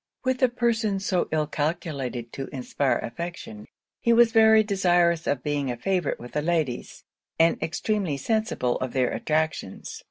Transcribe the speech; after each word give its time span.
With 0.23 0.41
a 0.41 0.49
person 0.49 0.99
so 0.99 1.29
ill 1.31 1.45
calculated 1.45 2.33
to 2.33 2.47
inspire 2.47 2.97
affection, 3.03 3.67
he 3.99 4.11
was 4.11 4.31
very 4.31 4.63
desirous 4.63 5.27
of 5.27 5.43
being 5.43 5.69
a 5.69 5.77
favourite 5.77 6.19
with 6.19 6.31
the 6.31 6.41
ladies; 6.41 7.03
and 7.37 7.61
extremely 7.61 8.17
sensible 8.17 8.77
of 8.77 8.93
their 8.93 9.11
attractions. 9.11 9.99